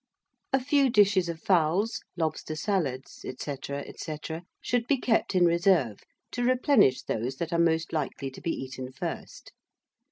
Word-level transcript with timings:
A 0.51 0.59
few 0.59 0.89
dishes 0.89 1.29
of 1.29 1.39
fowls, 1.39 2.01
lobster 2.17 2.55
salads, 2.55 3.23
&c. 3.37 3.57
&c., 3.99 4.17
should 4.59 4.87
be 4.87 4.97
kept 4.97 5.35
in 5.35 5.45
reserve 5.45 5.99
to 6.31 6.41
replenish 6.43 7.03
those 7.03 7.35
that 7.35 7.53
are 7.53 7.59
most 7.59 7.93
likely 7.93 8.31
to 8.31 8.41
be 8.41 8.49
eaten 8.49 8.91
first. 8.91 9.51